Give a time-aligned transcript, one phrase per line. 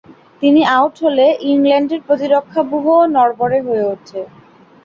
[0.41, 4.21] তিনি আউট হলে ইংল্যান্ডের প্রতিরক্ষাব্যূহও নড়বড়ে হয়ে উঠে।